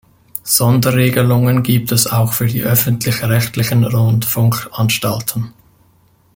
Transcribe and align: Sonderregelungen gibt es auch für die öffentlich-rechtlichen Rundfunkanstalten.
Sonderregelungen 0.41 1.61
gibt 1.61 1.91
es 1.91 2.07
auch 2.07 2.33
für 2.33 2.47
die 2.47 2.63
öffentlich-rechtlichen 2.63 3.83
Rundfunkanstalten. 3.83 5.53